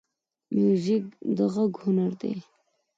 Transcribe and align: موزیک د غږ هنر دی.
موزیک 0.59 1.03
د 1.37 1.37
غږ 1.53 1.71
هنر 1.83 2.11
دی. 2.21 2.33